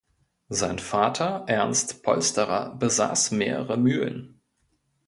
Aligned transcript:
Sein 0.49 0.79
Vater 0.79 1.43
Ernst 1.45 2.01
Polsterer 2.01 2.73
besaß 2.73 3.29
mehrere 3.29 3.77
Mühlen. 3.77 4.41